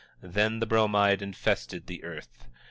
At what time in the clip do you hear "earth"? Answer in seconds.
2.03-2.47